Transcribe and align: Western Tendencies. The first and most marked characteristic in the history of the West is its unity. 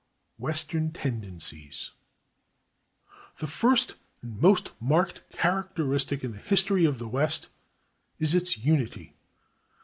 Western 0.39 0.91
Tendencies. 0.91 1.91
The 3.37 3.45
first 3.45 3.93
and 4.23 4.41
most 4.41 4.71
marked 4.81 5.21
characteristic 5.29 6.23
in 6.23 6.31
the 6.31 6.39
history 6.39 6.85
of 6.85 6.97
the 6.97 7.07
West 7.07 7.49
is 8.17 8.33
its 8.33 8.57
unity. 8.57 9.13